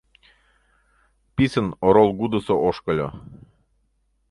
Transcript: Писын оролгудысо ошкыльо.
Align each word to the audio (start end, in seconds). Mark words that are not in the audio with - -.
Писын 1.35 1.67
оролгудысо 1.87 2.55
ошкыльо. 2.67 3.07